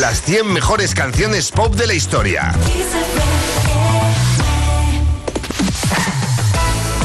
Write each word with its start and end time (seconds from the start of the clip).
Las 0.00 0.20
100 0.20 0.52
mejores 0.52 0.94
canciones 0.94 1.50
pop 1.50 1.74
de 1.74 1.86
la 1.86 1.94
historia. 1.94 2.52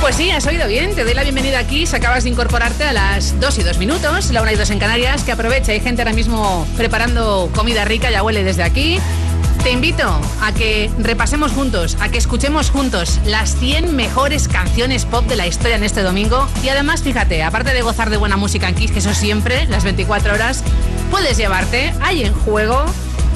Pues 0.01 0.15
sí, 0.15 0.29
has 0.31 0.45
oído 0.45 0.67
bien. 0.67 0.93
Te 0.93 1.05
doy 1.05 1.13
la 1.13 1.23
bienvenida 1.23 1.59
aquí. 1.59 1.85
Si 1.85 1.95
acabas 1.95 2.25
de 2.25 2.31
incorporarte 2.31 2.83
a 2.83 2.91
las 2.91 3.39
2 3.39 3.59
y 3.59 3.63
2 3.63 3.77
minutos, 3.77 4.31
la 4.31 4.41
1 4.41 4.51
y 4.51 4.55
2 4.55 4.71
en 4.71 4.79
Canarias, 4.79 5.23
que 5.23 5.31
aprovecha. 5.31 5.71
Hay 5.71 5.79
gente 5.79 6.01
ahora 6.01 6.13
mismo 6.13 6.67
preparando 6.75 7.49
comida 7.55 7.85
rica, 7.85 8.11
ya 8.11 8.23
huele 8.23 8.43
desde 8.43 8.63
aquí. 8.63 8.99
Te 9.63 9.69
invito 9.69 10.19
a 10.41 10.51
que 10.53 10.89
repasemos 10.97 11.51
juntos, 11.51 11.95
a 11.99 12.09
que 12.09 12.17
escuchemos 12.17 12.71
juntos 12.71 13.19
las 13.25 13.55
100 13.57 13.95
mejores 13.95 14.47
canciones 14.47 15.05
pop 15.05 15.23
de 15.27 15.35
la 15.35 15.45
historia 15.45 15.75
en 15.75 15.83
este 15.83 16.01
domingo. 16.01 16.47
Y 16.63 16.69
además, 16.69 17.03
fíjate, 17.03 17.43
aparte 17.43 17.71
de 17.71 17.83
gozar 17.83 18.09
de 18.09 18.17
buena 18.17 18.37
música 18.37 18.67
en 18.67 18.73
Kiss, 18.73 18.91
que 18.91 18.99
eso 18.99 19.13
siempre, 19.13 19.67
las 19.67 19.83
24 19.83 20.33
horas, 20.33 20.63
puedes 21.11 21.37
llevarte, 21.37 21.93
hay 22.01 22.23
en 22.23 22.33
juego, 22.33 22.83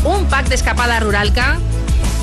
un 0.03 0.25
pack 0.25 0.47
de 0.47 0.55
escapada 0.55 0.99
ruralca 0.99 1.59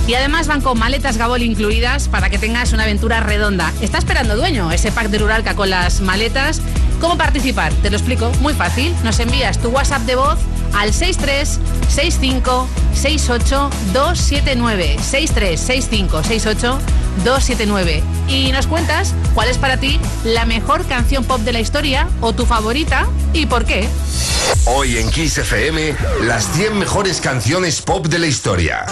y 0.08 0.14
además 0.14 0.48
van 0.48 0.62
con 0.62 0.80
maletas 0.80 1.16
Gabol 1.16 1.42
incluidas 1.42 2.08
para 2.08 2.28
que 2.28 2.38
tengas 2.38 2.72
una 2.72 2.82
aventura 2.82 3.20
redonda. 3.20 3.72
Está 3.80 3.98
esperando 3.98 4.36
dueño 4.36 4.72
ese 4.72 4.90
pack 4.90 5.10
de 5.10 5.18
Ruralca 5.18 5.54
con 5.54 5.70
las 5.70 6.00
maletas. 6.00 6.60
¿Cómo 7.00 7.16
participar? 7.16 7.72
Te 7.74 7.90
lo 7.90 7.98
explico, 7.98 8.32
muy 8.40 8.54
fácil. 8.54 8.92
Nos 9.04 9.20
envías 9.20 9.58
tu 9.58 9.68
WhatsApp 9.68 10.02
de 10.02 10.16
voz 10.16 10.38
al 10.74 10.92
63 10.92 11.58
65 11.88 12.68
68 12.94 13.70
279 13.92 14.96
63 15.00 15.60
65 15.60 16.22
68 16.22 16.78
279 17.24 18.02
y 18.28 18.52
nos 18.52 18.66
cuentas 18.66 19.14
cuál 19.34 19.48
es 19.48 19.58
para 19.58 19.76
ti 19.76 20.00
la 20.24 20.44
mejor 20.46 20.86
canción 20.86 21.24
pop 21.24 21.40
de 21.40 21.52
la 21.52 21.60
historia 21.60 22.08
o 22.20 22.32
tu 22.32 22.46
favorita 22.46 23.06
y 23.32 23.46
por 23.46 23.64
qué. 23.64 23.88
Hoy 24.64 24.98
en 24.98 25.10
Kiss 25.10 25.38
FM, 25.38 25.94
las 26.22 26.46
100 26.52 26.78
mejores 26.78 27.20
canciones 27.20 27.82
pop 27.82 28.06
de 28.06 28.18
la 28.18 28.26
historia. 28.26 28.86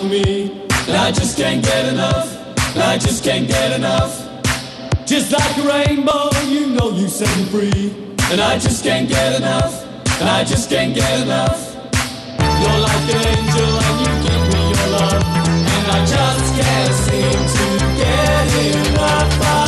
for 0.00 0.06
me. 0.06 0.66
I 0.88 1.12
just 1.12 1.36
can't 1.36 1.62
get 1.62 1.92
enough. 1.92 2.28
I 2.76 2.96
just 2.96 3.22
can't 3.22 3.46
get 3.46 3.72
enough. 3.72 4.12
Just 5.06 5.30
like 5.32 5.56
a 5.58 5.62
rainbow, 5.62 6.30
you 6.46 6.68
know 6.68 6.90
you 6.90 7.08
set 7.08 7.28
me 7.36 7.44
free. 7.44 8.14
And 8.30 8.40
I 8.40 8.58
just 8.58 8.82
can't 8.82 9.08
get 9.08 9.36
enough. 9.36 9.84
And 10.20 10.28
I 10.28 10.44
just 10.44 10.70
can't 10.70 10.94
get 10.94 11.20
enough. 11.20 11.74
You're 12.60 12.80
like 12.88 13.06
an 13.14 13.26
angel 13.34 13.72
and 13.86 13.96
you 14.04 14.12
give 14.26 14.44
me 14.52 14.62
your 14.72 14.88
love. 14.96 15.22
And 15.74 15.86
I 15.96 16.00
just 16.14 16.48
can't 16.58 16.94
seem 17.04 17.40
to 17.56 17.66
get 18.00 18.90
enough. 18.92 19.59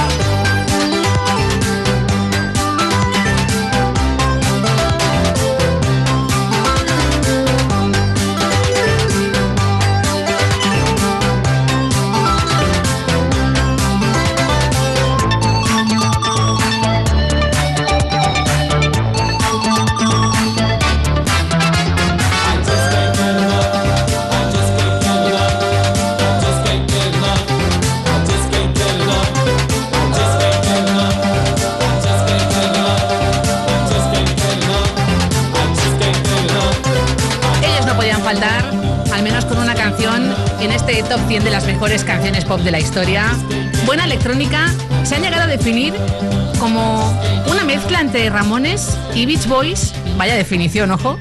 De 41.12 42.70
la 42.70 42.80
historia, 42.80 43.26
buena 43.84 44.04
electrónica, 44.04 44.72
se 45.04 45.14
han 45.14 45.22
llegado 45.22 45.42
a 45.42 45.47
definir 45.47 45.92
como 46.59 47.10
una 47.50 47.64
mezcla 47.64 48.00
entre 48.00 48.30
Ramones 48.30 48.97
y 49.14 49.26
Beach 49.26 49.47
Boys, 49.47 49.92
vaya 50.16 50.34
definición, 50.34 50.91
ojo, 50.91 51.18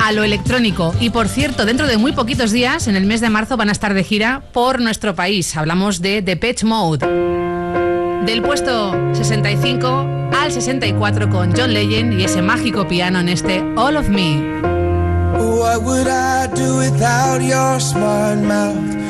a 0.00 0.12
lo 0.12 0.22
electrónico. 0.22 0.94
Y 1.00 1.10
por 1.10 1.26
cierto, 1.26 1.64
dentro 1.64 1.88
de 1.88 1.96
muy 1.96 2.12
poquitos 2.12 2.52
días, 2.52 2.86
en 2.86 2.94
el 2.94 3.04
mes 3.04 3.20
de 3.20 3.30
marzo, 3.30 3.56
van 3.56 3.68
a 3.68 3.72
estar 3.72 3.94
de 3.94 4.04
gira 4.04 4.42
por 4.52 4.80
nuestro 4.80 5.16
país. 5.16 5.56
Hablamos 5.56 6.00
de 6.00 6.22
The 6.22 6.36
Pitch 6.36 6.62
Mode. 6.62 7.04
Del 8.24 8.42
puesto 8.42 8.94
65 9.12 10.30
al 10.40 10.52
64 10.52 11.30
con 11.30 11.52
John 11.56 11.72
Legend 11.72 12.20
y 12.20 12.24
ese 12.24 12.42
mágico 12.42 12.86
piano 12.86 13.18
en 13.18 13.28
este 13.28 13.60
All 13.76 13.96
of 13.96 14.08
Me. 14.08 14.40
What 15.38 15.82
would 15.82 16.06
I 16.06 16.46
do 16.54 16.78
without 16.78 17.40
your 17.40 17.80
smart 17.80 18.38
mouth? 18.38 19.01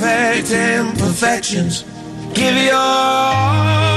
perfect 0.00 0.50
imperfections. 0.50 1.84
Give 2.34 2.54
your 2.56 2.74
all 2.74 3.95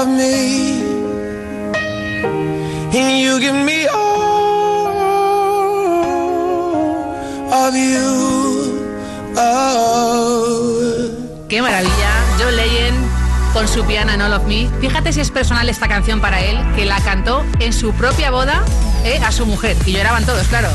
of 0.00 0.08
me. 0.08 0.80
And 2.94 3.20
you 3.20 3.40
give 3.40 3.54
me 3.54 3.86
all 3.88 4.88
of 7.52 7.74
you. 7.74 8.76
Oh. 9.36 11.10
Qué 11.48 11.60
maravilla, 11.62 12.24
John 12.38 12.56
Legend 12.56 13.08
con 13.52 13.66
su 13.66 13.84
piano 13.84 14.12
en 14.12 14.22
All 14.22 14.34
of 14.34 14.44
Me. 14.44 14.68
Fíjate 14.80 15.12
si 15.12 15.20
es 15.20 15.30
personal 15.30 15.68
esta 15.68 15.88
canción 15.88 16.20
para 16.20 16.40
él, 16.42 16.58
que 16.76 16.84
la 16.84 17.00
cantó 17.00 17.44
en 17.58 17.72
su 17.72 17.92
propia 17.92 18.30
boda 18.30 18.62
eh, 19.04 19.20
a 19.24 19.32
su 19.32 19.46
mujer. 19.46 19.76
Y 19.86 19.92
lloraban 19.92 20.24
todos, 20.24 20.46
claro. 20.48 20.68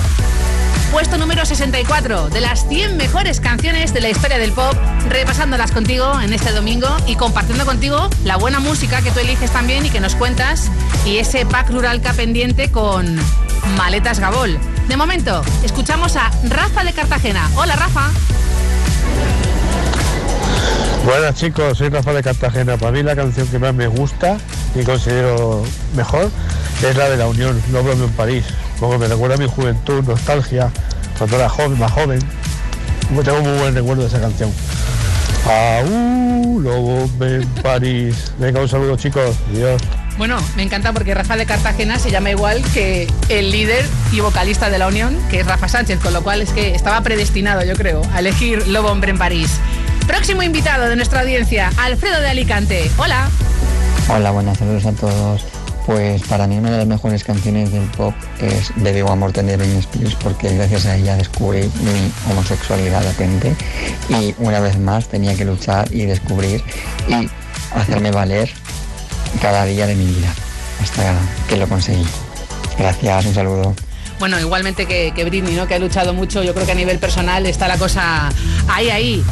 Puesto 0.94 1.18
número 1.18 1.44
64 1.44 2.30
de 2.30 2.40
las 2.40 2.68
100 2.70 2.98
mejores 2.98 3.40
canciones 3.40 3.96
de 3.96 4.00
la 4.00 4.10
historia 4.10 4.38
del 4.38 4.52
pop, 4.52 4.76
repasándolas 5.10 5.72
contigo 5.72 6.22
en 6.22 6.34
este 6.34 6.52
domingo 6.52 6.88
y 7.08 7.16
compartiendo 7.16 7.66
contigo 7.66 8.12
la 8.24 8.38
buena 8.38 8.60
música 8.60 9.02
que 9.02 9.10
tú 9.10 9.20
eliges 9.20 9.50
también 9.50 9.84
y 9.88 9.90
que 9.90 10.00
nos 10.00 10.14
cuentas 10.14 10.70
y 11.04 11.18
ese 11.18 11.48
pack 11.48 11.72
rural 11.72 12.00
K 12.00 12.14
pendiente 12.14 12.70
con 12.70 13.18
Maletas 13.76 14.20
Gabol. 14.20 14.60
De 14.88 14.96
momento, 14.96 15.42
escuchamos 15.64 16.16
a 16.16 16.30
Rafa 16.48 16.84
de 16.84 16.94
Cartagena. 16.94 17.50
Hola 17.56 17.76
Rafa. 17.76 18.12
Buenas 21.06 21.34
chicos, 21.34 21.80
soy 21.80 21.90
Rafa 21.90 22.14
de 22.14 22.22
Cartagena. 22.22 22.78
Para 22.78 22.92
mí 22.92 23.02
la 23.02 23.16
canción 23.16 23.48
que 23.48 23.58
más 23.58 23.74
me 23.74 23.88
gusta 23.88 24.38
y 24.76 24.84
considero 24.84 25.64
mejor 25.96 26.30
es 26.88 26.96
la 26.96 27.10
de 27.10 27.18
La 27.18 27.26
Unión, 27.26 27.60
No 27.72 27.80
en 27.80 28.10
París. 28.12 28.46
Porque 28.80 28.98
me 28.98 29.08
recuerda 29.08 29.36
a 29.36 29.38
mi 29.38 29.48
juventud, 29.48 30.03
nostalgia, 30.03 30.70
cuando 31.18 31.38
era 31.38 31.50
joven, 31.50 31.80
más 31.80 31.92
joven. 31.92 32.20
Tengo 33.24 33.42
muy 33.42 33.58
buen 33.60 33.75
recuerdo 33.75 34.01
de 34.03 34.08
esa 34.08 34.20
canción. 34.20 34.51
Aú, 35.46 36.60
Lobo 36.62 37.10
en 37.22 37.48
París. 37.63 38.32
Venga, 38.39 38.62
un 38.62 38.70
saludo 38.70 38.96
chicos. 38.96 39.36
Adiós. 39.51 39.82
Bueno, 40.18 40.38
me 40.56 40.63
encanta 40.63 40.94
porque 40.94 41.13
Rafa 41.13 41.36
de 41.36 41.46
Cartagena 41.46 41.98
se 41.98 42.12
llama 42.12 42.30
igual 42.30 42.62
que 42.74 43.08
el 43.30 43.51
líder 43.51 43.84
y 44.12 44.20
vocalista 44.20 44.70
de 44.70 44.77
la 44.77 44.88
Unión, 44.88 45.18
que 45.32 45.39
es 45.39 45.46
Rafa 45.48 45.68
Sánchez, 45.68 46.00
con 46.00 46.13
lo 46.13 46.22
cual 46.24 46.42
es 46.42 46.51
que 46.51 46.75
estaba 46.75 47.01
predestinado, 47.01 47.63
yo 47.63 47.74
creo, 47.75 48.01
a 48.13 48.20
elegir 48.20 48.68
Lobo 48.68 48.89
Hombre 48.92 49.10
en 49.12 49.18
París. 49.18 49.60
Próximo 50.06 50.44
invitado 50.44 50.86
de 50.88 50.96
nuestra 50.96 51.22
audiencia, 51.22 51.72
Alfredo 51.77 52.22
de 52.22 52.30
Alicante. 52.30 52.92
Hola. 52.98 53.27
Hola, 54.08 54.32
buenas 54.32 54.60
tardes 54.60 54.86
a 54.86 54.92
todos. 54.92 55.46
Pues 55.86 56.22
para 56.24 56.48
mí 56.48 56.58
una 56.58 56.72
de 56.72 56.78
las 56.78 56.88
mejores 56.88 57.24
canciones 57.24 57.72
del 57.72 57.84
pop 57.90 58.13
es 58.40 58.72
Debe 58.78 59.02
Amor 59.02 59.34
Tener 59.34 59.62
en 59.62 59.78
Spears 59.78 60.16
porque 60.16 60.54
gracias 60.56 60.86
a 60.86 60.96
ella 60.96 61.18
descubrí 61.18 61.70
mi 61.82 62.32
homosexualidad 62.32 63.04
latente 63.04 63.56
y 64.10 64.34
una 64.38 64.62
vez 64.62 64.80
más 64.80 65.08
tenía 65.10 65.36
que 65.36 65.44
luchar 65.44 65.94
y 65.94 66.06
descubrir 66.06 66.63
y 67.10 67.30
hacerme 67.75 68.12
valer 68.12 68.50
cada 69.42 69.66
día 69.66 69.86
de 69.86 69.96
mi 69.96 70.06
vida 70.06 70.34
hasta 70.82 71.16
que 71.50 71.58
lo 71.58 71.68
conseguí. 71.68 72.06
Gracias, 72.78 73.25
un 73.25 73.34
saludo. 73.34 73.75
Bueno, 74.20 74.40
igualmente 74.40 74.86
que, 74.86 75.12
que 75.13 75.25
Britney, 75.25 75.56
¿no? 75.56 75.68
Que 75.68 75.75
ha 75.75 75.80
luchado 75.80 76.13
mucho. 76.13 76.44
Yo 76.44 76.54
creo 76.54 76.66
que 76.66 76.72
a 76.72 76.75
nivel 76.75 77.00
personal 77.00 77.46
está 77.46 77.68
la 77.68 77.78
cosa 77.78 78.30
ahí, 78.68 78.90
ahí. 78.90 79.24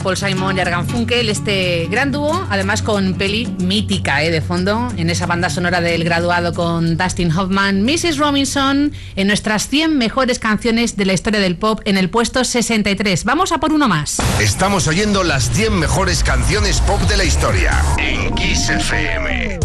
Paul 0.01 0.18
Simon 0.18 0.58
y 0.58 0.60
Arganfunkel, 0.60 1.29
este 1.29 1.88
gran 1.89 2.12
dúo, 2.12 2.46
además 2.50 2.82
con 2.82 3.13
peli 3.15 3.48
mítica 3.60 4.24
eh, 4.24 4.32
de 4.32 4.41
fondo, 4.41 4.88
en 4.98 5.10
esa 5.10 5.25
banda 5.25 5.50
sonora 5.50 5.82
del 5.82 6.03
graduado 6.03 6.53
con 6.53 6.98
Dustin 6.98 7.32
Hoffman, 7.32 7.84
Mrs. 7.84 8.18
Robinson, 8.18 8.94
en 9.15 9.27
nuestras 9.27 9.68
100 9.68 9.98
mejores 9.98 10.39
canciones 10.39 10.96
de 10.96 11.06
la 11.06 11.13
historia 11.13 11.39
del 11.39 11.56
pop 11.56 11.82
en 11.86 11.98
el 11.98 12.10
puesto 12.10 12.44
63. 12.44 13.24
Vamos 13.24 13.51
a 13.51 13.60
por 13.60 13.74
uno 13.74 13.88
más. 13.88 14.18
Estamos 14.39 14.88
oyendo 14.88 15.24
las 15.24 15.50
100 15.51 15.79
mejores 15.79 16.24
canciones 16.24 16.82
pop 16.82 17.01
de 17.01 17.18
la 17.18 17.24
historia 17.24 17.82
en 17.98 18.34
Kiss 18.36 18.70
FM. 18.70 19.60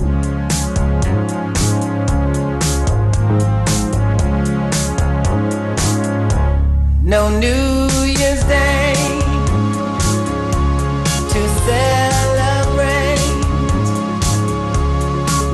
No 7.03 7.29
New 7.29 7.89
Year's 8.07 8.49
Day. 8.49 8.94
celebrate. 11.67 13.21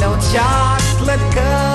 No 0.00 0.16
chocolate 0.32 1.34
cup. 1.34 1.69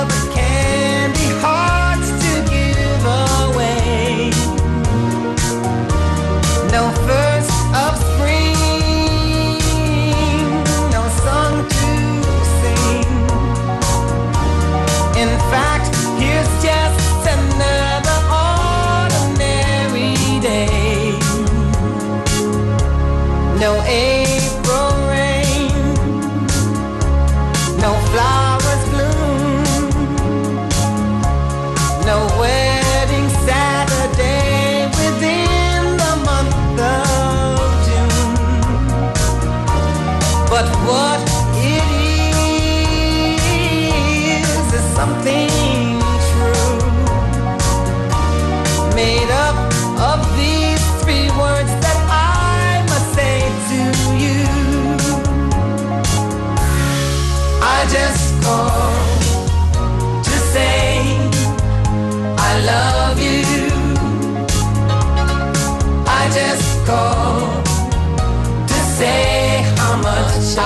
I 70.58 70.62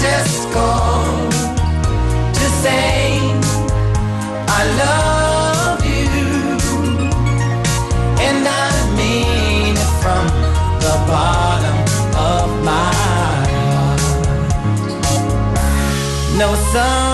just 0.00 0.50
go 0.52 0.70
to 2.32 2.46
say 2.62 3.20
I 4.48 4.62
love 4.82 5.84
you, 5.84 6.08
and 8.26 8.48
I 8.48 8.70
mean 8.96 9.76
it 9.76 9.90
from 10.00 10.26
the 10.80 10.96
bottom 11.06 11.78
of 12.16 12.48
my 12.64 12.90
heart. 13.74 14.00
No, 16.38 16.48
son. 16.72 17.05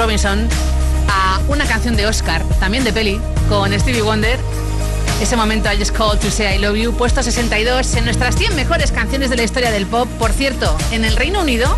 Robinson 0.00 0.48
a 1.10 1.38
una 1.48 1.66
canción 1.66 1.94
de 1.94 2.06
Oscar, 2.06 2.42
también 2.58 2.84
de 2.84 2.92
peli, 2.92 3.20
con 3.50 3.70
Stevie 3.78 4.00
Wonder. 4.00 4.40
Ese 5.20 5.36
momento 5.36 5.70
I 5.70 5.76
Just 5.76 5.94
Called 5.94 6.20
to 6.20 6.30
Say 6.30 6.56
I 6.56 6.58
Love 6.58 6.76
You, 6.76 6.94
puesto 6.94 7.22
62 7.22 7.96
en 7.96 8.06
nuestras 8.06 8.34
100 8.34 8.56
mejores 8.56 8.92
canciones 8.92 9.28
de 9.28 9.36
la 9.36 9.42
historia 9.42 9.70
del 9.70 9.84
pop. 9.84 10.08
Por 10.18 10.32
cierto, 10.32 10.74
en 10.90 11.04
el 11.04 11.16
Reino 11.16 11.42
Unido 11.42 11.76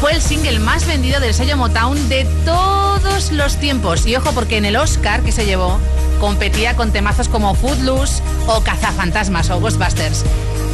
fue 0.00 0.12
el 0.12 0.22
single 0.22 0.60
más 0.60 0.86
vendido 0.86 1.18
del 1.18 1.34
sello 1.34 1.56
Motown 1.56 2.08
de 2.08 2.24
todos 2.44 3.32
los 3.32 3.56
tiempos. 3.56 4.06
Y 4.06 4.14
ojo, 4.14 4.30
porque 4.32 4.56
en 4.56 4.66
el 4.66 4.76
Oscar 4.76 5.22
que 5.22 5.32
se 5.32 5.44
llevó 5.44 5.80
competía 6.20 6.76
con 6.76 6.92
temazos 6.92 7.28
como 7.28 7.56
Footloose 7.56 8.22
o 8.46 8.60
Cazafantasmas 8.60 9.50
o 9.50 9.58
Ghostbusters. 9.58 10.24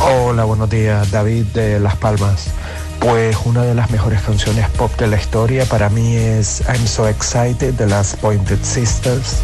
Hola, 0.04 0.46
buenos 0.46 0.68
días, 0.68 1.12
David 1.12 1.46
de 1.54 1.80
Las 1.80 1.96
Palmas. 1.96 2.48
Pues 3.00 3.38
una 3.46 3.62
de 3.62 3.76
las 3.76 3.92
mejores 3.92 4.22
canciones 4.24 4.68
pop 4.70 4.92
de 4.98 5.06
la 5.06 5.16
historia 5.16 5.66
para 5.66 5.90
mí 5.90 6.16
es 6.16 6.64
I'm 6.68 6.88
So 6.88 7.08
Excited 7.08 7.76
de 7.76 7.86
las 7.86 8.16
Pointed 8.16 8.58
Sisters, 8.64 9.38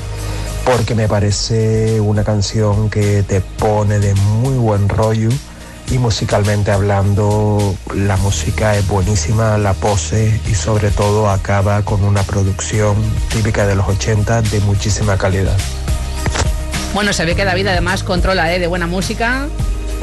porque 0.66 0.96
me 0.96 1.08
parece 1.08 2.02
una 2.02 2.24
canción 2.24 2.90
que 2.90 3.22
te 3.22 3.42
pone 3.42 4.00
de 4.00 4.16
muy 4.16 4.56
buen 4.56 4.90
rollo 4.90 5.30
y 5.92 6.00
musicalmente 6.00 6.72
hablando 6.72 7.76
la 7.96 8.18
música 8.18 8.76
es 8.76 8.88
buenísima, 8.88 9.60
la 9.60 9.74
pose 9.74 10.42
y 10.48 10.56
sobre 10.56 10.90
todo 10.90 11.30
acaba 11.30 11.84
con 11.84 12.04
una 12.04 12.24
producción 12.24 12.96
típica 13.32 13.68
de 13.68 13.76
los 13.76 13.88
80 13.88 14.42
de 14.42 14.60
muchísima 14.62 15.20
calidad. 15.20 15.58
Bueno, 16.96 17.14
se 17.14 17.26
ve 17.26 17.36
que 17.36 17.46
David 17.46 17.68
además 17.68 18.02
controla 18.02 18.52
¿eh? 18.56 18.60
de 18.60 18.66
buena 18.66 18.88
música 18.88 19.48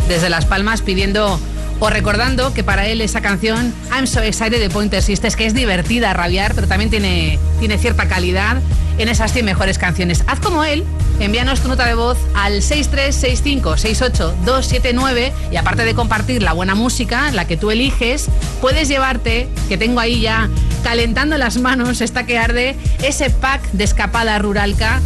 desde 0.09 0.31
Las 0.31 0.47
Palmas 0.47 0.83
pidiendo 0.83 1.39
o 1.81 1.91
recordando 1.91 2.55
que 2.55 2.63
para 2.63 2.87
él 2.87 3.01
esa 3.01 3.21
canción 3.21 3.75
I'm 3.93 4.07
So 4.07 4.23
Excited 4.23 4.61
de 4.61 4.71
Pointer 4.71 5.03
Sisters, 5.03 5.35
que 5.37 5.45
es 5.47 5.55
divertida 5.55 6.11
a 6.11 6.15
rabiar, 6.15 6.55
pero 6.55 6.67
también 6.67 6.91
tiene, 6.91 7.39
tiene 7.59 7.79
cierta 7.79 8.07
calidad 8.09 8.59
en 8.99 9.09
esas 9.09 9.33
100 9.33 9.45
mejores 9.45 9.79
canciones. 9.79 10.25
Haz 10.27 10.41
como 10.41 10.65
él, 10.65 10.85
envíanos 11.21 11.61
tu 11.61 11.69
nota 11.69 11.87
de 11.87 11.95
voz 11.95 12.19
al 12.35 12.63
636568279 12.63 15.33
y 15.51 15.57
aparte 15.57 15.85
de 15.85 15.95
compartir 15.95 16.43
la 16.43 16.53
buena 16.53 16.75
música, 16.75 17.31
la 17.33 17.47
que 17.47 17.57
tú 17.57 17.71
eliges, 17.71 18.27
puedes 18.61 18.89
llevarte, 18.89 19.49
que 19.69 19.77
tengo 19.77 20.01
ahí 20.01 20.21
ya 20.21 20.49
calentando 20.83 21.39
las 21.39 21.59
manos, 21.59 22.01
está 22.01 22.27
que 22.27 22.37
arde, 22.39 22.75
ese 23.03 23.31
pack 23.31 23.71
de 23.73 23.85
escapada 23.85 24.37
ruralca 24.39 25.01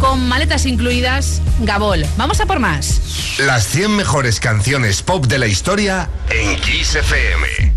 con 0.00 0.26
maletas 0.28 0.66
incluidas, 0.66 1.40
Gabol. 1.60 2.04
Vamos 2.16 2.40
a 2.40 2.46
por 2.46 2.58
más. 2.58 3.38
Las 3.38 3.66
100 3.68 3.94
mejores 3.94 4.40
canciones 4.40 5.02
pop 5.02 5.26
de 5.26 5.38
la 5.38 5.46
historia 5.46 6.08
en 6.30 6.58
Kiss 6.60 6.96
FM. 6.96 7.69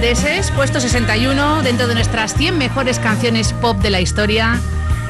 Neozelandeses, 0.00 0.50
puesto 0.52 0.80
61 0.80 1.62
dentro 1.62 1.86
de 1.86 1.94
nuestras 1.94 2.34
100 2.34 2.56
mejores 2.56 2.98
canciones 2.98 3.52
pop 3.52 3.76
de 3.78 3.90
la 3.90 4.00
historia. 4.00 4.58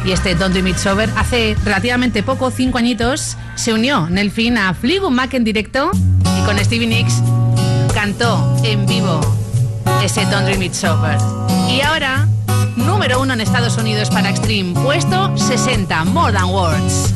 Y 0.04 0.12
este 0.12 0.34
Don't 0.34 0.54
Do 0.54 0.78
Sober 0.78 1.10
hace 1.16 1.56
relativamente 1.64 2.22
poco, 2.22 2.50
5 2.50 2.78
añitos, 2.78 3.36
se 3.54 3.72
unió 3.72 4.08
Nel 4.08 4.30
Finn 4.30 4.56
a 4.58 4.74
Fleetwood 4.74 5.10
Mac 5.10 5.34
en 5.34 5.44
directo 5.44 5.90
y 6.24 6.44
con 6.44 6.58
Stevie 6.58 6.86
Nicks 6.86 7.22
cantó 7.94 8.56
en 8.64 8.86
vivo 8.86 9.20
ese 10.02 10.24
Don't 10.26 10.46
Dream 10.46 10.62
It 10.62 10.72
Sober. 10.72 11.18
Y 11.68 11.82
ahora, 11.82 12.26
número 12.76 13.20
uno 13.20 13.34
en 13.34 13.40
Estados 13.40 13.76
Unidos 13.76 14.08
para 14.10 14.30
Extreme, 14.30 14.74
puesto 14.80 15.36
60, 15.36 16.04
More 16.06 16.32
Than 16.32 16.48
Words. 16.48 17.14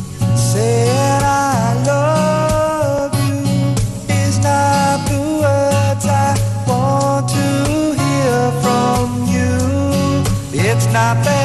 not 10.94 11.24
bad. 11.24 11.43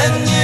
Then 0.00 0.26
you 0.26 0.39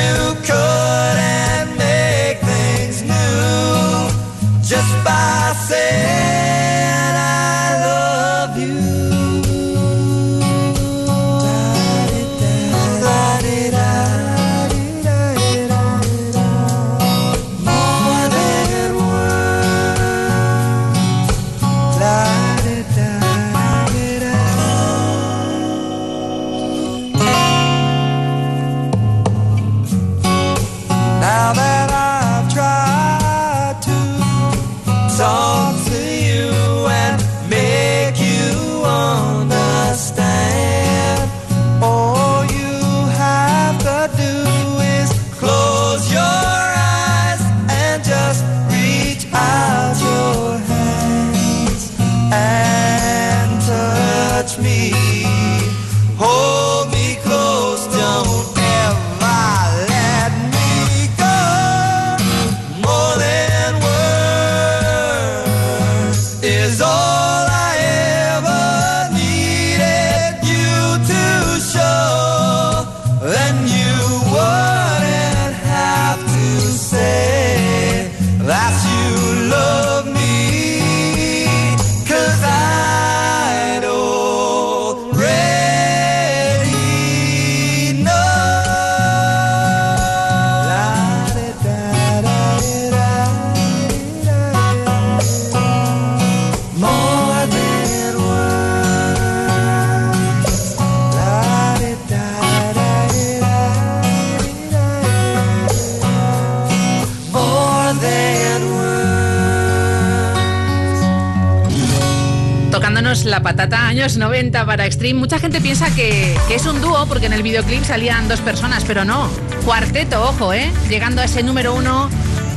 la 113.27 113.43
patata, 113.43 113.89
años 113.89 114.17
90 114.17 114.65
para 114.67 114.87
Extreme. 114.87 115.19
Mucha 115.19 115.39
gente 115.39 115.61
piensa 115.61 115.93
que, 115.95 116.37
es 116.51 116.67
un 116.67 116.81
dúo 116.81 117.07
porque 117.07 117.27
en 117.27 117.33
el 117.33 117.43
videoclip 117.43 117.85
salían 117.85 118.29
dos 118.29 118.41
personas, 118.41 118.85
pero 118.87 119.05
no. 119.05 119.29
Cuarteto, 119.65 120.23
ojo, 120.23 120.53
¿eh? 120.53 120.71
Llegando 120.89 121.21
a 121.21 121.25
ese 121.25 121.43
número 121.43 121.75
uno 121.75 122.09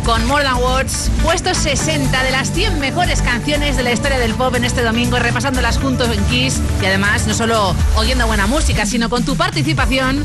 con 0.06 0.26
More 0.28 0.44
Than 0.44 0.58
Words, 0.58 1.12
puesto 1.24 1.54
60 1.54 2.24
de 2.24 2.32
las 2.32 2.52
100 2.52 2.80
mejores 2.80 3.22
canciones 3.22 3.78
de 3.78 3.84
la 3.84 3.92
historia 3.92 4.20
del 4.20 4.34
pop 4.34 4.56
en 4.56 4.64
este 4.64 4.84
domingo, 4.84 5.20
repasándolas 5.20 5.78
juntos 5.78 6.10
en 6.16 6.24
Kiss 6.26 6.60
y 6.82 6.86
además 6.86 7.28
no 7.28 7.34
solo 7.34 7.76
oyendo 7.96 8.26
buena 8.28 8.48
música, 8.48 8.86
sino 8.86 9.10
con 9.10 9.24
tu 9.24 9.36
participación. 9.36 10.24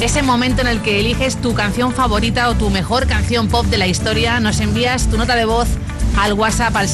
Ese 0.00 0.22
momento 0.22 0.60
en 0.60 0.68
el 0.68 0.82
que 0.82 1.00
eliges 1.00 1.40
tu 1.40 1.54
canción 1.54 1.92
favorita 1.92 2.48
o 2.48 2.54
tu 2.54 2.70
mejor 2.70 3.06
canción 3.06 3.48
pop 3.48 3.66
de 3.66 3.78
la 3.78 3.86
historia, 3.86 4.40
nos 4.40 4.60
envías 4.60 5.08
tu 5.08 5.16
nota 5.16 5.34
de 5.34 5.44
voz 5.44 5.68
al 6.18 6.32
WhatsApp 6.34 6.74
al 6.76 6.88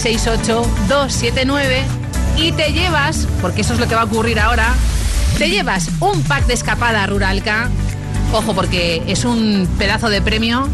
6365-68279 0.00 1.82
y 2.36 2.52
te 2.52 2.72
llevas, 2.72 3.26
porque 3.42 3.60
eso 3.60 3.74
es 3.74 3.80
lo 3.80 3.88
que 3.88 3.94
va 3.94 4.02
a 4.02 4.04
ocurrir 4.04 4.40
ahora, 4.40 4.74
te 5.38 5.50
llevas 5.50 5.88
un 6.00 6.22
pack 6.22 6.46
de 6.46 6.54
escapada 6.54 7.06
Ruralca. 7.06 7.68
Ojo, 8.32 8.54
porque 8.54 9.02
es 9.06 9.24
un 9.24 9.68
pedazo 9.78 10.08
de 10.08 10.22
premio. 10.22 10.68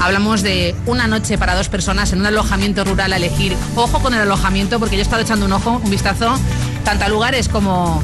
Hablamos 0.00 0.42
de 0.42 0.74
una 0.86 1.06
noche 1.06 1.38
para 1.38 1.54
dos 1.54 1.68
personas 1.68 2.12
en 2.12 2.20
un 2.20 2.26
alojamiento 2.26 2.84
rural 2.84 3.12
a 3.12 3.16
elegir. 3.16 3.56
Ojo 3.76 4.00
con 4.00 4.14
el 4.14 4.20
alojamiento, 4.20 4.78
porque 4.78 4.96
yo 4.96 5.00
he 5.00 5.02
estado 5.02 5.22
echando 5.22 5.46
un 5.46 5.52
ojo, 5.52 5.80
un 5.82 5.90
vistazo, 5.90 6.34
tanto 6.84 7.04
a 7.04 7.08
lugares 7.08 7.48
como 7.48 8.02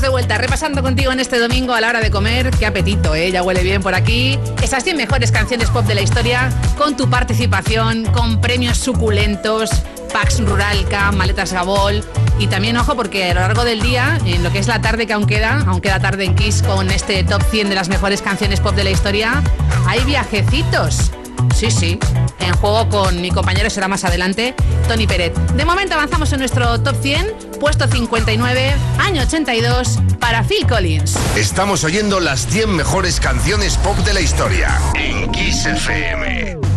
De 0.00 0.08
vuelta, 0.08 0.38
repasando 0.38 0.80
contigo 0.80 1.10
en 1.10 1.18
este 1.18 1.40
domingo 1.40 1.74
a 1.74 1.80
la 1.80 1.88
hora 1.88 2.00
de 2.00 2.10
comer. 2.10 2.50
Qué 2.50 2.66
apetito, 2.66 3.16
¿eh? 3.16 3.32
Ya 3.32 3.42
huele 3.42 3.64
bien 3.64 3.82
por 3.82 3.94
aquí. 3.94 4.38
Esas 4.62 4.84
100 4.84 4.96
mejores 4.96 5.32
canciones 5.32 5.70
pop 5.70 5.84
de 5.86 5.96
la 5.96 6.02
historia, 6.02 6.50
con 6.76 6.96
tu 6.96 7.10
participación, 7.10 8.04
con 8.06 8.40
premios 8.40 8.78
suculentos, 8.78 9.70
Pax 10.12 10.40
Ruralca, 10.40 11.10
Maletas 11.10 11.52
Gabol. 11.52 12.04
Y 12.38 12.46
también, 12.46 12.76
ojo, 12.76 12.94
porque 12.94 13.32
a 13.32 13.34
lo 13.34 13.40
largo 13.40 13.64
del 13.64 13.80
día, 13.80 14.18
en 14.24 14.44
lo 14.44 14.52
que 14.52 14.60
es 14.60 14.68
la 14.68 14.80
tarde 14.80 15.06
que 15.06 15.14
aún 15.14 15.26
queda, 15.26 15.64
aún 15.66 15.80
queda 15.80 15.98
tarde 15.98 16.24
en 16.24 16.36
Kiss 16.36 16.62
con 16.62 16.90
este 16.90 17.24
top 17.24 17.42
100 17.50 17.68
de 17.68 17.74
las 17.74 17.88
mejores 17.88 18.22
canciones 18.22 18.60
pop 18.60 18.76
de 18.76 18.84
la 18.84 18.90
historia, 18.90 19.42
hay 19.84 20.02
viajecitos. 20.04 21.10
Sí, 21.54 21.70
sí. 21.70 21.98
En 22.40 22.54
juego 22.54 22.88
con 22.88 23.20
mi 23.20 23.30
compañero 23.30 23.70
será 23.70 23.88
más 23.88 24.04
adelante, 24.04 24.54
Tony 24.86 25.06
Pérez. 25.06 25.32
De 25.54 25.64
momento 25.64 25.94
avanzamos 25.94 26.32
en 26.32 26.40
nuestro 26.40 26.80
top 26.80 26.96
100, 27.00 27.58
puesto 27.60 27.86
59, 27.86 28.74
año 28.98 29.22
82, 29.22 29.98
para 30.20 30.42
Phil 30.44 30.66
Collins. 30.66 31.16
Estamos 31.36 31.84
oyendo 31.84 32.20
las 32.20 32.46
100 32.46 32.74
mejores 32.74 33.20
canciones 33.20 33.76
pop 33.78 33.96
de 33.98 34.14
la 34.14 34.20
historia 34.20 34.78
en 34.94 35.30
Kiss 35.32 35.66
FM. 35.66 36.67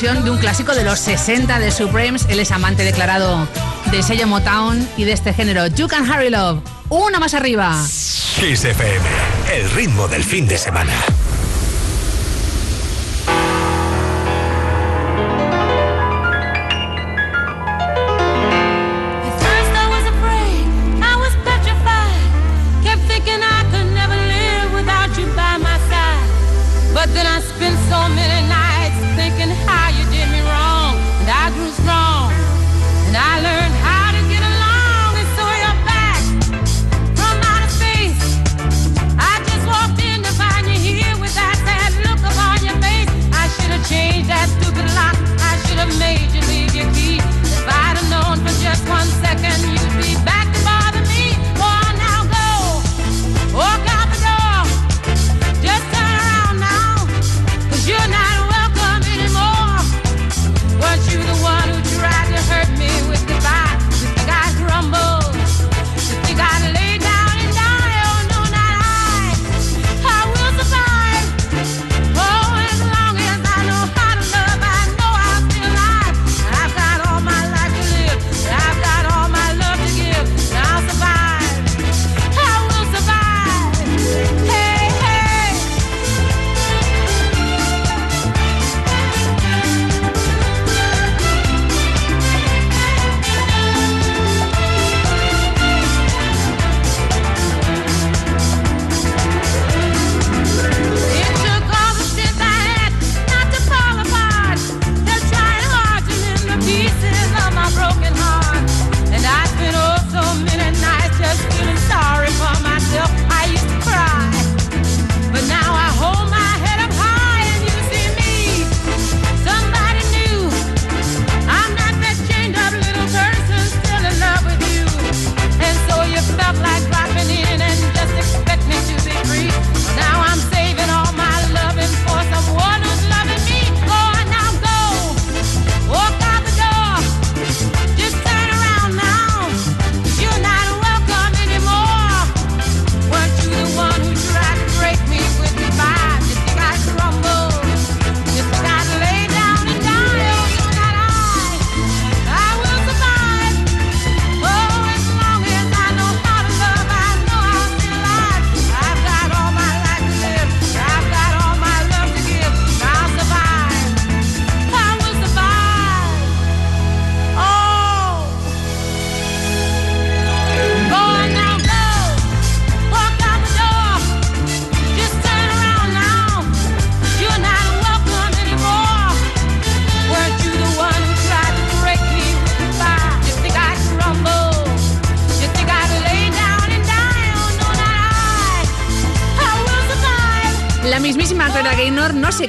De 0.00 0.30
un 0.30 0.38
clásico 0.38 0.76
de 0.76 0.84
los 0.84 1.00
60 1.00 1.58
de 1.58 1.72
Supremes. 1.72 2.26
Él 2.28 2.38
es 2.38 2.52
amante 2.52 2.84
declarado 2.84 3.48
de 3.90 4.00
sello 4.04 4.28
Motown 4.28 4.88
y 4.96 5.02
de 5.02 5.10
este 5.10 5.34
género. 5.34 5.66
You 5.66 5.88
Can 5.88 6.08
Hurry 6.08 6.30
Love. 6.30 6.60
Una 6.88 7.18
más 7.18 7.34
arriba. 7.34 7.84
Kiss 8.38 8.64
el 8.64 9.70
ritmo 9.74 10.06
del 10.06 10.22
fin 10.22 10.46
de 10.46 10.56
semana. 10.56 10.92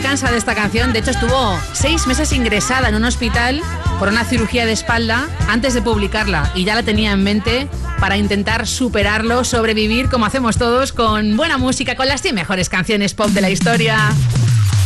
Cansa 0.09 0.31
de 0.31 0.39
esta 0.39 0.55
canción, 0.55 0.91
de 0.91 0.97
hecho 0.97 1.11
estuvo 1.11 1.59
seis 1.71 2.07
meses 2.07 2.33
ingresada 2.33 2.89
en 2.89 2.95
un 2.95 3.03
hospital 3.03 3.61
por 3.99 4.07
una 4.07 4.23
cirugía 4.23 4.65
de 4.65 4.71
espalda 4.71 5.29
antes 5.47 5.75
de 5.75 5.83
publicarla 5.83 6.51
y 6.55 6.63
ya 6.63 6.73
la 6.73 6.81
tenía 6.81 7.11
en 7.11 7.23
mente 7.23 7.67
para 7.99 8.17
intentar 8.17 8.65
superarlo, 8.65 9.43
sobrevivir 9.43 10.09
como 10.09 10.25
hacemos 10.25 10.57
todos 10.57 10.93
con 10.93 11.37
buena 11.37 11.59
música, 11.59 11.95
con 11.95 12.07
las 12.07 12.23
100 12.23 12.33
mejores 12.33 12.69
canciones 12.69 13.13
pop 13.13 13.27
de 13.27 13.41
la 13.41 13.51
historia. 13.51 13.99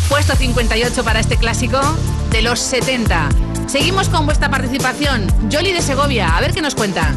Puesto 0.10 0.36
58 0.36 1.06
para 1.06 1.22
este 1.22 1.38
clásico 1.38 1.80
de 2.30 2.42
los 2.42 2.60
70. 2.60 3.30
Seguimos 3.68 4.10
con 4.10 4.26
vuestra 4.26 4.50
participación. 4.50 5.26
Jolly 5.50 5.72
de 5.72 5.82
Segovia, 5.82 6.36
a 6.36 6.42
ver 6.42 6.52
qué 6.52 6.62
nos 6.62 6.76
cuenta. 6.76 7.14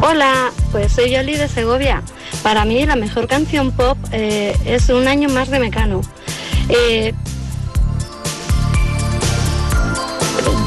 Hola, 0.00 0.50
pues 0.72 0.90
soy 0.90 1.12
Yoli 1.12 1.36
de 1.36 1.46
Segovia. 1.46 2.02
Para 2.42 2.64
mí 2.64 2.84
la 2.84 2.96
mejor 2.96 3.28
canción 3.28 3.70
pop 3.70 3.96
eh, 4.10 4.56
es 4.64 4.88
Un 4.88 5.06
año 5.06 5.28
más 5.28 5.48
de 5.48 5.60
Mecano. 5.60 6.00
Eh, 6.68 7.12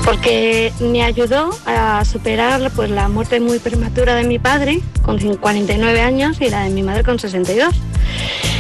porque 0.06 0.72
me 0.80 1.04
ayudó 1.04 1.50
a 1.66 2.06
superar 2.06 2.72
pues, 2.76 2.92
la 2.92 3.10
muerte 3.10 3.40
muy 3.40 3.58
prematura 3.60 4.16
de 4.16 4.24
mi 4.24 4.38
padre 4.38 4.82
con 5.02 5.18
49 5.20 6.02
años 6.02 6.40
y 6.42 6.50
la 6.50 6.64
de 6.64 6.70
mi 6.70 6.84
madre 6.84 7.04
con 7.04 7.18
62. 7.18 7.74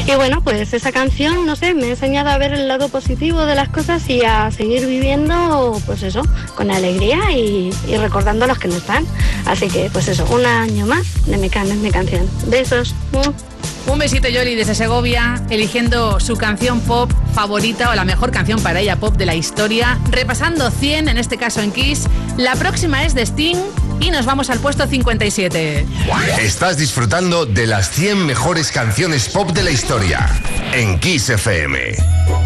Y 0.07 0.13
bueno, 0.13 0.41
pues 0.41 0.71
esa 0.73 0.91
canción, 0.91 1.47
no 1.47 1.55
sé, 1.55 1.73
me 1.73 1.85
ha 1.85 1.89
enseñado 1.89 2.29
a 2.29 2.37
ver 2.37 2.53
el 2.53 2.67
lado 2.67 2.89
positivo 2.89 3.43
de 3.45 3.55
las 3.55 3.69
cosas 3.69 4.07
y 4.07 4.21
a 4.21 4.51
seguir 4.51 4.85
viviendo, 4.85 5.81
pues 5.87 6.03
eso, 6.03 6.21
con 6.53 6.69
alegría 6.69 7.31
y, 7.31 7.71
recordando 7.97 8.45
a 8.45 8.47
los 8.47 8.59
que 8.59 8.67
no 8.67 8.75
están. 8.75 9.05
Así 9.45 9.67
que, 9.67 9.89
pues 9.91 10.07
eso, 10.07 10.27
un 10.31 10.45
año 10.45 10.85
más 10.85 11.25
de 11.25 11.37
Mecano 11.37 11.71
es 11.71 11.77
mi 11.77 11.89
canción. 11.89 12.29
Besos. 12.47 12.93
Un 13.87 13.99
besito 13.99 14.27
Yoli 14.27 14.55
desde 14.55 14.75
Segovia, 14.75 15.43
eligiendo 15.49 16.19
su 16.19 16.35
canción 16.35 16.81
pop 16.81 17.11
favorita 17.33 17.89
o 17.89 17.95
la 17.95 18.05
mejor 18.05 18.31
canción 18.31 18.61
para 18.61 18.79
ella 18.81 18.97
pop 18.97 19.15
de 19.15 19.25
la 19.25 19.35
historia, 19.35 19.99
repasando 20.11 20.69
100, 20.69 21.09
en 21.09 21.17
este 21.17 21.37
caso 21.37 21.61
en 21.61 21.71
Kiss. 21.71 22.07
La 22.37 22.55
próxima 22.55 23.05
es 23.05 23.15
de 23.15 23.23
Sting 23.23 23.57
y 23.99 24.11
nos 24.11 24.25
vamos 24.25 24.49
al 24.49 24.59
puesto 24.59 24.87
57. 24.87 25.85
Estás 26.39 26.77
disfrutando 26.77 27.45
de 27.45 27.67
las 27.67 27.89
100 27.91 28.25
mejores 28.25 28.71
canciones 28.71 29.29
pop 29.29 29.51
de 29.51 29.63
la 29.63 29.71
historia 29.71 30.29
en 30.73 30.99
Kiss 30.99 31.29
FM. 31.29 32.44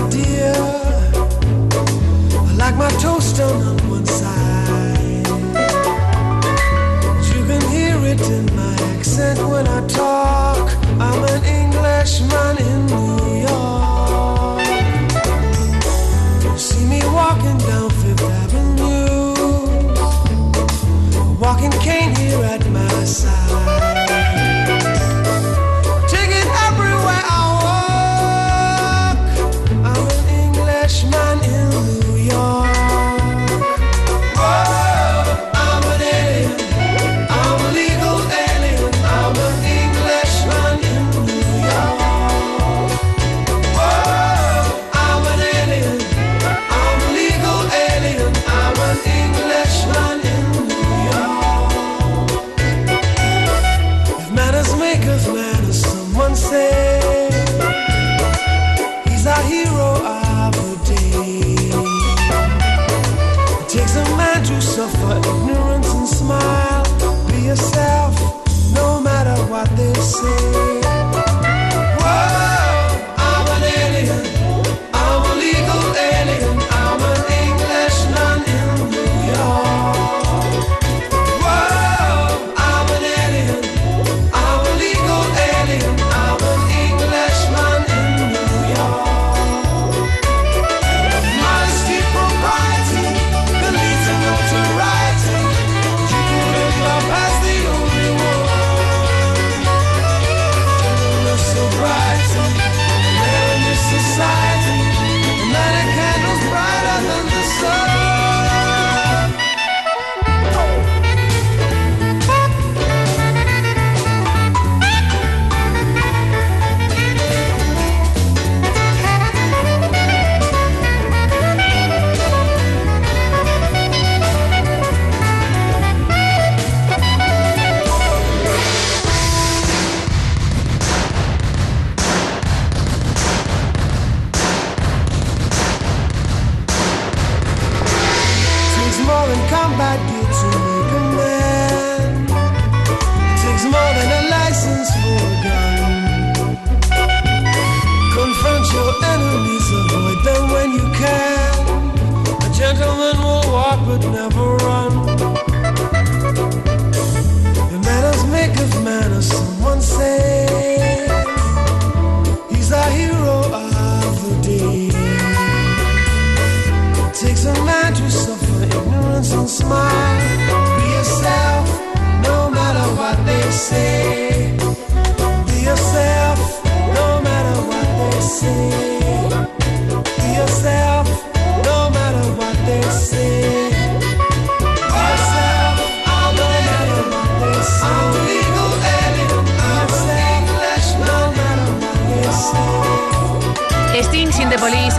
My 0.00 0.10
dear. 0.10 0.45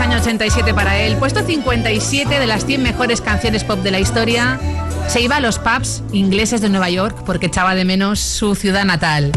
Año 0.00 0.18
87 0.18 0.74
para 0.74 0.98
él. 0.98 1.16
Puesto 1.16 1.44
57 1.44 2.38
de 2.38 2.46
las 2.46 2.64
100 2.64 2.82
mejores 2.82 3.20
canciones 3.20 3.64
pop 3.64 3.78
de 3.80 3.90
la 3.90 3.98
historia. 3.98 4.58
se 5.08 5.20
iba 5.20 5.36
a 5.36 5.40
los 5.40 5.58
pubs 5.58 6.02
ingleses 6.12 6.60
de 6.60 6.68
Nueva 6.68 6.90
York 6.90 7.22
porque 7.24 7.46
echaba 7.46 7.74
de 7.74 7.84
menos 7.84 8.20
su 8.20 8.54
ciudad 8.54 8.84
natal. 8.84 9.32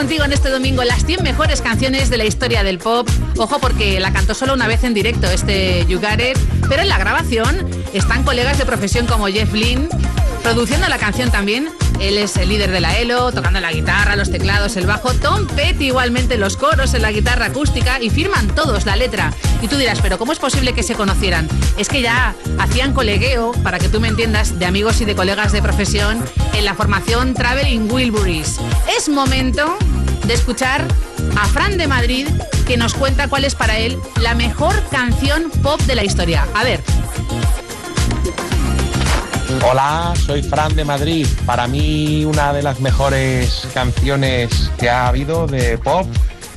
Contigo 0.00 0.24
en 0.24 0.32
este 0.32 0.48
domingo 0.48 0.82
las 0.82 1.04
100 1.04 1.22
mejores 1.22 1.60
canciones 1.60 2.08
de 2.08 2.16
la 2.16 2.24
historia 2.24 2.64
del 2.64 2.78
pop. 2.78 3.06
Ojo 3.36 3.58
porque 3.58 4.00
la 4.00 4.14
cantó 4.14 4.32
solo 4.32 4.54
una 4.54 4.66
vez 4.66 4.82
en 4.82 4.94
directo 4.94 5.26
este 5.26 5.84
You 5.88 6.00
pero 6.70 6.80
en 6.80 6.88
la 6.88 6.96
grabación 6.96 7.68
están 7.92 8.22
colegas 8.22 8.56
de 8.56 8.64
profesión 8.64 9.04
como 9.04 9.26
Jeff 9.26 9.52
Lynne, 9.52 9.90
produciendo 10.42 10.88
la 10.88 10.96
canción 10.96 11.30
también. 11.30 11.68
Él 12.00 12.16
es 12.16 12.36
el 12.38 12.48
líder 12.48 12.70
de 12.70 12.80
la 12.80 12.96
ELO, 12.98 13.30
tocando 13.30 13.60
la 13.60 13.70
guitarra, 13.72 14.16
los 14.16 14.30
teclados, 14.30 14.76
el 14.76 14.86
bajo. 14.86 15.12
Tom 15.14 15.46
Petty 15.46 15.86
igualmente 15.88 16.38
los 16.38 16.56
coros 16.56 16.94
en 16.94 17.02
la 17.02 17.12
guitarra 17.12 17.46
acústica 17.46 18.00
y 18.00 18.08
firman 18.08 18.48
todos 18.54 18.86
la 18.86 18.96
letra. 18.96 19.32
Y 19.60 19.68
tú 19.68 19.76
dirás, 19.76 20.00
pero 20.00 20.18
¿cómo 20.18 20.32
es 20.32 20.38
posible 20.38 20.72
que 20.72 20.82
se 20.82 20.94
conocieran? 20.94 21.46
Es 21.76 21.88
que 21.90 22.00
ya 22.00 22.34
hacían 22.58 22.94
colegueo, 22.94 23.52
para 23.62 23.78
que 23.78 23.90
tú 23.90 24.00
me 24.00 24.08
entiendas, 24.08 24.58
de 24.58 24.64
amigos 24.64 25.00
y 25.02 25.04
de 25.04 25.14
colegas 25.14 25.52
de 25.52 25.60
profesión 25.60 26.24
en 26.54 26.64
la 26.64 26.74
formación 26.74 27.34
Traveling 27.34 27.90
Wilburys. 27.92 28.56
Es 28.96 29.10
momento 29.10 29.76
de 30.24 30.34
escuchar 30.34 30.86
a 31.36 31.46
Fran 31.48 31.76
de 31.76 31.86
Madrid 31.86 32.26
que 32.66 32.78
nos 32.78 32.94
cuenta 32.94 33.28
cuál 33.28 33.44
es 33.44 33.54
para 33.54 33.78
él 33.78 33.98
la 34.20 34.34
mejor 34.34 34.74
canción 34.90 35.50
pop 35.62 35.80
de 35.82 35.96
la 35.96 36.04
historia. 36.04 36.46
A 36.54 36.64
ver. 36.64 36.80
Hola, 39.62 40.14
soy 40.16 40.42
Fran 40.42 40.74
de 40.74 40.84
Madrid. 40.84 41.26
Para 41.44 41.66
mí 41.66 42.24
una 42.24 42.52
de 42.52 42.62
las 42.62 42.80
mejores 42.80 43.68
canciones 43.74 44.70
que 44.78 44.88
ha 44.88 45.08
habido 45.08 45.46
de 45.46 45.76
pop 45.76 46.06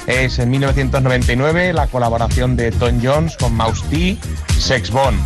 es 0.07 0.39
en 0.39 0.49
1999 0.49 1.73
la 1.73 1.87
colaboración 1.87 2.55
de 2.55 2.71
Tom 2.71 2.99
Jones 3.03 3.35
con 3.37 3.55
Mouse 3.55 3.83
T, 3.89 4.17
Sex 4.57 4.89
Bomb. 4.89 5.19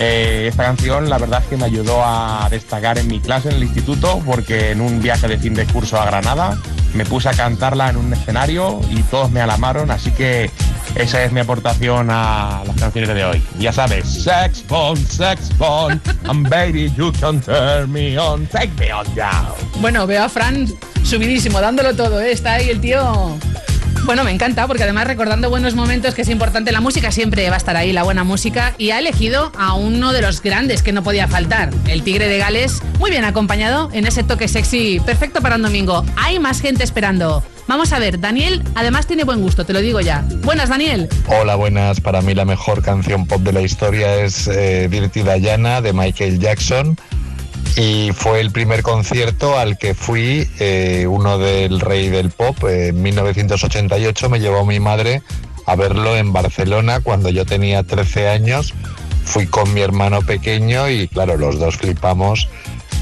Eh, 0.00 0.48
esta 0.50 0.64
canción 0.64 1.08
la 1.08 1.18
verdad 1.18 1.40
es 1.42 1.48
que 1.48 1.56
me 1.56 1.64
ayudó 1.64 2.02
a 2.04 2.48
destacar 2.50 2.98
en 2.98 3.06
mi 3.06 3.20
clase 3.20 3.48
en 3.50 3.56
el 3.56 3.62
instituto 3.62 4.20
porque 4.26 4.72
en 4.72 4.80
un 4.80 5.00
viaje 5.00 5.28
de 5.28 5.38
fin 5.38 5.54
de 5.54 5.66
curso 5.66 6.00
a 6.00 6.06
Granada 6.06 6.58
me 6.94 7.04
puse 7.04 7.28
a 7.28 7.32
cantarla 7.32 7.90
en 7.90 7.96
un 7.96 8.12
escenario 8.12 8.80
y 8.90 9.02
todos 9.04 9.30
me 9.30 9.40
alamaron, 9.40 9.90
así 9.90 10.10
que 10.10 10.50
Esa 10.94 11.24
es 11.24 11.32
mi 11.32 11.40
aportación 11.40 12.08
a 12.08 12.62
las 12.66 12.76
canciones 12.76 13.12
de 13.14 13.24
hoy. 13.24 13.42
Ya 13.58 13.72
sabes, 13.72 14.06
sex 14.06 14.64
bomb, 14.68 14.96
sex 14.96 15.50
bomb, 15.58 15.98
and 16.28 16.48
baby 16.48 16.92
you 16.96 17.12
can 17.20 17.40
turn 17.40 17.90
me 17.92 18.16
on, 18.16 18.46
take 18.46 18.70
me 18.78 18.92
on 18.92 19.04
down. 19.16 19.54
Bueno, 19.80 20.06
veo 20.06 20.22
a 20.22 20.28
Fran 20.28 20.68
subidísimo, 21.02 21.60
dándolo 21.60 21.96
todo, 21.96 22.20
¿eh? 22.20 22.30
Está 22.30 22.54
ahí 22.54 22.70
el 22.70 22.80
tío... 22.80 23.36
Bueno, 24.04 24.22
me 24.22 24.30
encanta 24.30 24.66
porque 24.66 24.82
además 24.82 25.06
recordando 25.06 25.48
buenos 25.48 25.74
momentos 25.74 26.14
que 26.14 26.22
es 26.22 26.28
importante, 26.28 26.72
la 26.72 26.82
música 26.82 27.10
siempre 27.10 27.48
va 27.48 27.54
a 27.54 27.58
estar 27.58 27.74
ahí, 27.74 27.90
la 27.90 28.02
buena 28.02 28.22
música, 28.22 28.74
y 28.76 28.90
ha 28.90 28.98
elegido 28.98 29.50
a 29.58 29.74
uno 29.74 30.12
de 30.12 30.20
los 30.20 30.42
grandes 30.42 30.82
que 30.82 30.92
no 30.92 31.02
podía 31.02 31.26
faltar, 31.26 31.70
el 31.88 32.02
Tigre 32.02 32.28
de 32.28 32.36
Gales, 32.36 32.82
muy 32.98 33.10
bien 33.10 33.24
acompañado 33.24 33.88
en 33.94 34.06
ese 34.06 34.22
toque 34.22 34.46
sexy, 34.46 35.00
perfecto 35.00 35.40
para 35.40 35.56
un 35.56 35.62
domingo. 35.62 36.04
Hay 36.16 36.38
más 36.38 36.60
gente 36.60 36.84
esperando. 36.84 37.42
Vamos 37.66 37.92
a 37.92 37.98
ver, 37.98 38.20
Daniel 38.20 38.62
además 38.74 39.06
tiene 39.06 39.24
buen 39.24 39.40
gusto, 39.40 39.64
te 39.64 39.72
lo 39.72 39.80
digo 39.80 40.00
ya. 40.00 40.24
Buenas, 40.42 40.68
Daniel. 40.68 41.08
Hola, 41.26 41.54
buenas. 41.56 42.00
Para 42.00 42.20
mí 42.20 42.34
la 42.34 42.44
mejor 42.44 42.82
canción 42.82 43.26
pop 43.26 43.40
de 43.40 43.52
la 43.52 43.62
historia 43.62 44.16
es 44.16 44.48
eh, 44.48 44.88
Dirty 44.90 45.22
Diana 45.22 45.80
de 45.80 45.92
Michael 45.92 46.38
Jackson. 46.38 46.96
Y 47.76 48.10
fue 48.12 48.40
el 48.40 48.52
primer 48.52 48.82
concierto 48.82 49.58
al 49.58 49.78
que 49.78 49.94
fui, 49.94 50.48
eh, 50.60 51.06
uno 51.08 51.38
del 51.38 51.80
rey 51.80 52.08
del 52.08 52.30
pop. 52.30 52.56
en 52.68 53.02
1988 53.02 54.28
me 54.28 54.38
llevó 54.38 54.64
mi 54.64 54.78
madre 54.78 55.22
a 55.66 55.74
verlo 55.74 56.16
en 56.16 56.32
Barcelona 56.32 57.00
cuando 57.00 57.30
yo 57.30 57.46
tenía 57.46 57.82
13 57.82 58.28
años. 58.28 58.74
Fui 59.24 59.46
con 59.46 59.72
mi 59.72 59.80
hermano 59.80 60.20
pequeño 60.22 60.88
y 60.90 61.08
claro, 61.08 61.36
los 61.36 61.58
dos 61.58 61.78
flipamos 61.78 62.48